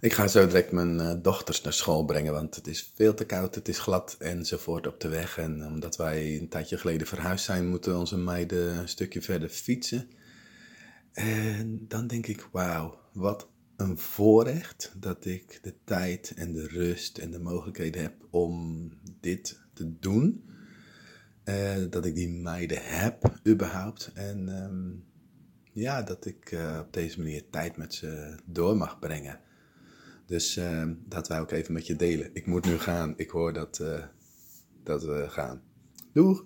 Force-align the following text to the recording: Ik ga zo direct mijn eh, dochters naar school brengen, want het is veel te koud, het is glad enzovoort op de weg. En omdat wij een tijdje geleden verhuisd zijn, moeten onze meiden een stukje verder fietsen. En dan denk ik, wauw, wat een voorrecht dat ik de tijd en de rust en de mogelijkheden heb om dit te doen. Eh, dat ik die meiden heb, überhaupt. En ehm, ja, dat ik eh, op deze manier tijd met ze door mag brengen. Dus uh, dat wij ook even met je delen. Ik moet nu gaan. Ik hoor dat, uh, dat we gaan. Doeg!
Ik 0.00 0.12
ga 0.12 0.28
zo 0.28 0.46
direct 0.46 0.72
mijn 0.72 1.00
eh, 1.00 1.14
dochters 1.22 1.60
naar 1.60 1.72
school 1.72 2.04
brengen, 2.04 2.32
want 2.32 2.54
het 2.54 2.66
is 2.66 2.92
veel 2.94 3.14
te 3.14 3.26
koud, 3.26 3.54
het 3.54 3.68
is 3.68 3.78
glad 3.78 4.16
enzovoort 4.18 4.86
op 4.86 5.00
de 5.00 5.08
weg. 5.08 5.38
En 5.38 5.66
omdat 5.66 5.96
wij 5.96 6.38
een 6.38 6.48
tijdje 6.48 6.78
geleden 6.78 7.06
verhuisd 7.06 7.44
zijn, 7.44 7.68
moeten 7.68 7.98
onze 7.98 8.16
meiden 8.16 8.76
een 8.76 8.88
stukje 8.88 9.22
verder 9.22 9.48
fietsen. 9.48 10.10
En 11.12 11.84
dan 11.88 12.06
denk 12.06 12.26
ik, 12.26 12.48
wauw, 12.52 13.00
wat 13.12 13.48
een 13.76 13.98
voorrecht 13.98 14.92
dat 14.96 15.24
ik 15.24 15.58
de 15.62 15.74
tijd 15.84 16.32
en 16.36 16.52
de 16.52 16.66
rust 16.66 17.18
en 17.18 17.30
de 17.30 17.40
mogelijkheden 17.40 18.02
heb 18.02 18.14
om 18.30 18.88
dit 19.20 19.60
te 19.72 19.98
doen. 19.98 20.50
Eh, 21.44 21.76
dat 21.90 22.04
ik 22.04 22.14
die 22.14 22.28
meiden 22.28 22.78
heb, 22.82 23.40
überhaupt. 23.46 24.10
En 24.14 24.48
ehm, 24.48 24.90
ja, 25.72 26.02
dat 26.02 26.26
ik 26.26 26.52
eh, 26.52 26.78
op 26.80 26.92
deze 26.92 27.18
manier 27.18 27.50
tijd 27.50 27.76
met 27.76 27.94
ze 27.94 28.36
door 28.44 28.76
mag 28.76 28.98
brengen. 28.98 29.40
Dus 30.28 30.56
uh, 30.56 30.82
dat 31.06 31.28
wij 31.28 31.40
ook 31.40 31.50
even 31.50 31.72
met 31.72 31.86
je 31.86 31.96
delen. 31.96 32.30
Ik 32.32 32.46
moet 32.46 32.64
nu 32.64 32.78
gaan. 32.78 33.14
Ik 33.16 33.30
hoor 33.30 33.52
dat, 33.52 33.78
uh, 33.82 34.04
dat 34.82 35.04
we 35.04 35.26
gaan. 35.28 35.62
Doeg! 36.12 36.44